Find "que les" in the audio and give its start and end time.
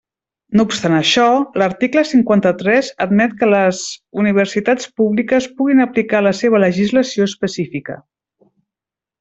3.43-3.83